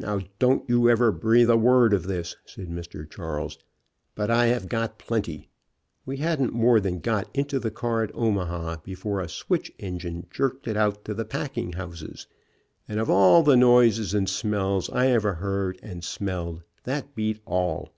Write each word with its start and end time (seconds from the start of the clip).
"Xow, 0.00 0.26
don't 0.38 0.66
you 0.70 0.88
ever 0.88 1.12
breathe 1.12 1.50
a 1.50 1.56
word 1.58 1.92
of 1.92 2.04
this," 2.04 2.34
said 2.46 2.70
Mr. 2.70 3.06
Charles, 3.06 3.58
"but 4.14 4.30
I 4.30 4.46
have 4.46 4.70
got 4.70 4.98
plenty. 4.98 5.50
We 6.06 6.16
hadn't 6.16 6.54
more 6.54 6.78
INTERRUPTED 6.78 6.82
WEDDING 6.86 7.02
TRIP 7.02 7.12
57 7.26 7.26
than 7.26 7.26
got 7.26 7.38
into 7.38 7.58
the 7.58 7.70
car 7.70 8.02
at 8.02 8.14
Omaha 8.14 8.76
before 8.82 9.20
a 9.20 9.28
switch 9.28 9.70
en 9.78 9.98
gine 9.98 10.26
jerked 10.30 10.66
it 10.66 10.78
out 10.78 11.04
to 11.04 11.12
the 11.12 11.26
packing 11.26 11.74
houses, 11.74 12.26
and 12.88 12.98
of 12.98 13.10
all 13.10 13.42
the 13.42 13.54
noises 13.54 14.14
and 14.14 14.30
smells 14.30 14.88
I 14.88 15.08
ever 15.08 15.34
heard 15.34 15.78
and 15.82 16.02
smelled, 16.02 16.62
that 16.84 17.14
beat 17.14 17.40
all. 17.44 17.90